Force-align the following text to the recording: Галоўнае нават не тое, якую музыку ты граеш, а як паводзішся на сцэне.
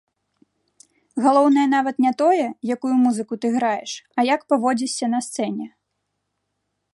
Галоўнае 1.25 1.65
нават 1.75 1.95
не 2.05 2.13
тое, 2.21 2.47
якую 2.77 2.93
музыку 3.03 3.33
ты 3.43 3.47
граеш, 3.57 3.91
а 4.17 4.27
як 4.33 4.41
паводзішся 4.55 5.05
на 5.13 5.19
сцэне. 5.27 5.67